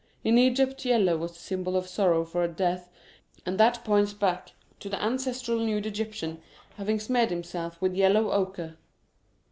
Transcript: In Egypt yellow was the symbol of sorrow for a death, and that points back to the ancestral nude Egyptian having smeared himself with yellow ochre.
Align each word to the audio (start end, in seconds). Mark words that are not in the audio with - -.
In 0.23 0.39
Egypt 0.39 0.83
yellow 0.83 1.15
was 1.15 1.33
the 1.33 1.37
symbol 1.37 1.77
of 1.77 1.87
sorrow 1.87 2.25
for 2.25 2.43
a 2.43 2.47
death, 2.47 2.89
and 3.45 3.59
that 3.59 3.85
points 3.85 4.13
back 4.13 4.53
to 4.79 4.89
the 4.89 4.99
ancestral 4.99 5.59
nude 5.59 5.85
Egyptian 5.85 6.41
having 6.77 6.99
smeared 6.99 7.29
himself 7.29 7.79
with 7.79 7.93
yellow 7.93 8.31
ochre. 8.31 8.77